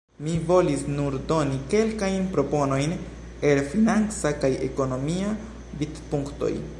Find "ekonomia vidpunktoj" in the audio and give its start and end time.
4.71-6.55